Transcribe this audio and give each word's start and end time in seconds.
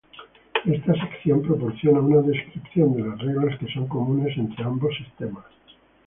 Esta 0.65 0.95
sección 0.95 1.43
proporciona 1.43 1.99
una 1.99 2.23
descripción 2.23 2.93
de 2.95 3.03
las 3.07 3.19
reglas 3.21 3.59
que 3.59 3.71
son 3.71 3.87
comunes 3.87 4.35
entre 4.35 4.63
ambos 4.65 4.97
sistemas. 4.97 5.45